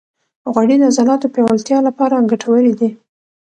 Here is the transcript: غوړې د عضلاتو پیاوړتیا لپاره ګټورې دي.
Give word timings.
غوړې 0.53 0.75
د 0.79 0.83
عضلاتو 0.89 1.31
پیاوړتیا 1.33 1.77
لپاره 1.87 2.25
ګټورې 2.31 2.73
دي. 2.79 2.89